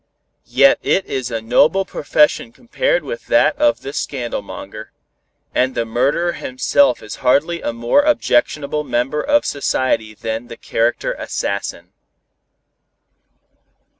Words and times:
Yet 0.49 0.79
it 0.81 1.05
is 1.05 1.29
a 1.29 1.43
noble 1.43 1.85
profession 1.85 2.51
compared 2.51 3.03
with 3.03 3.27
that 3.27 3.55
of 3.59 3.81
the 3.81 3.91
scandalmonger, 3.93 4.87
and 5.53 5.75
the 5.75 5.85
murderer 5.85 6.31
himself 6.31 7.03
is 7.03 7.17
hardly 7.17 7.61
a 7.61 7.71
more 7.71 8.01
objectionable 8.01 8.83
member 8.83 9.21
of 9.21 9.45
society 9.45 10.15
than 10.15 10.47
the 10.47 10.57
character 10.57 11.13
assassin. 11.13 11.93